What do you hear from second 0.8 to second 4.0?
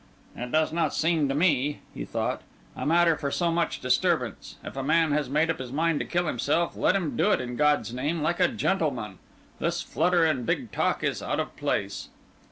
seem to me," he thought, "a matter for so much